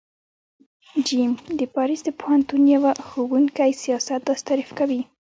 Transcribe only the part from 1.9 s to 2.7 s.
د پوهنتون